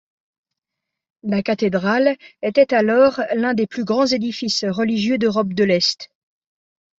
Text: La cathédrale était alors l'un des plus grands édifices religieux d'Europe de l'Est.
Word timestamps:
La 1.21 1.43
cathédrale 1.43 2.17
était 2.41 2.73
alors 2.73 3.21
l'un 3.35 3.53
des 3.53 3.67
plus 3.67 3.83
grands 3.85 4.07
édifices 4.07 4.63
religieux 4.65 5.19
d'Europe 5.19 5.53
de 5.53 5.63
l'Est. 5.63 6.09